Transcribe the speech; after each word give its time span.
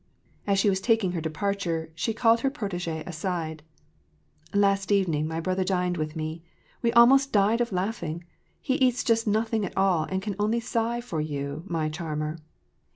As 0.47 0.57
she 0.57 0.67
was 0.67 0.81
taking 0.81 1.11
her 1.11 1.21
de 1.21 1.29
parture, 1.29 1.91
she 1.93 2.11
called 2.11 2.39
her 2.39 2.49
protSgee 2.49 3.05
aside:—" 3.05 3.61
Last 4.55 4.91
evening 4.91 5.27
my 5.27 5.39
brother 5.39 5.63
dined 5.63 5.95
with 5.95 6.15
me— 6.15 6.41
we 6.81 6.91
almost 6.93 7.31
died 7.31 7.61
of 7.61 7.71
laughing— 7.71 8.23
he 8.59 8.77
eats 8.77 9.03
just 9.03 9.27
nothing 9.27 9.63
at 9.63 9.77
all, 9.77 10.05
and 10.05 10.19
can 10.23 10.35
only 10.39 10.59
sigh 10.59 11.01
for 11.01 11.21
you, 11.21 11.61
my 11.67 11.87
charmer 11.87 12.39